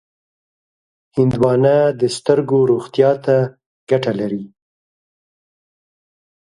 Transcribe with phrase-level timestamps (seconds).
[1.15, 3.35] هندوانه د سترګو روغتیا ته
[3.89, 4.43] ګټه لري.